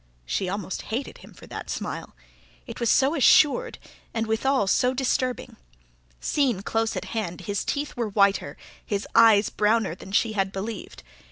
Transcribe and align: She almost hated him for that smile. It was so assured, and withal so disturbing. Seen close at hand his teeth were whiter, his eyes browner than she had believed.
She 0.25 0.49
almost 0.49 0.81
hated 0.89 1.19
him 1.19 1.31
for 1.35 1.45
that 1.45 1.69
smile. 1.69 2.15
It 2.65 2.79
was 2.79 2.89
so 2.89 3.13
assured, 3.13 3.77
and 4.15 4.25
withal 4.25 4.65
so 4.65 4.95
disturbing. 4.95 5.57
Seen 6.19 6.61
close 6.63 6.95
at 6.95 7.05
hand 7.13 7.41
his 7.41 7.63
teeth 7.63 7.95
were 7.95 8.09
whiter, 8.09 8.57
his 8.83 9.07
eyes 9.13 9.51
browner 9.51 9.93
than 9.93 10.11
she 10.11 10.33
had 10.33 10.51
believed. 10.51 11.03